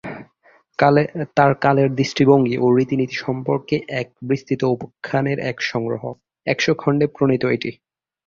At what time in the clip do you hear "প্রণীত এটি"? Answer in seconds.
7.07-7.71